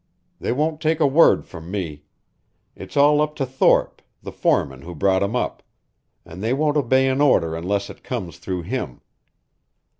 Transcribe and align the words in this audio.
They 0.39 0.51
won't 0.51 0.81
take 0.81 0.99
a 0.99 1.05
word 1.05 1.45
from 1.45 1.69
me. 1.69 2.05
It's 2.75 2.97
all 2.97 3.21
up 3.21 3.35
to 3.35 3.45
Thorpe, 3.45 4.01
the 4.23 4.31
foreman 4.31 4.81
who 4.81 4.95
brought 4.95 5.21
'em 5.21 5.35
up, 5.35 5.61
and 6.25 6.41
they 6.41 6.53
won't 6.53 6.75
obey 6.77 7.07
an 7.07 7.21
order 7.21 7.55
unless 7.55 7.87
it 7.87 8.03
comes 8.03 8.39
through 8.39 8.63
him. 8.63 9.01